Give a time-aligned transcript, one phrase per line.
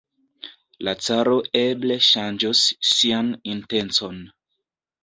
[0.87, 2.65] La caro eble ŝanĝos
[2.95, 4.23] sian intencon.